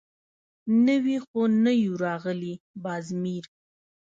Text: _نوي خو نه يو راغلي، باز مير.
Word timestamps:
_نوي 0.85 1.17
خو 1.25 1.41
نه 1.63 1.71
يو 1.83 1.93
راغلي، 2.05 2.53
باز 2.83 3.05
مير. 3.23 3.45